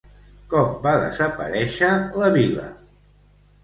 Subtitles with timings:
[0.53, 1.93] Com va desaparèixer
[2.25, 2.69] la vila?